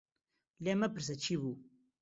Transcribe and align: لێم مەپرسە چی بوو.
لێم 0.63 0.77
مەپرسە 0.81 1.15
چی 1.23 1.35
بوو. 1.41 1.55